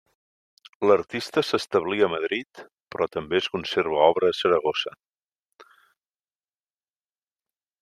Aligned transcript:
L'artista 0.91 1.43
s'establí 1.49 2.01
a 2.05 2.09
Madrid 2.13 2.63
però 2.95 3.09
també 3.17 3.39
es 3.41 3.51
conserva 3.57 4.01
obra 4.07 4.33
a 4.33 4.37
Saragossa. 4.39 4.97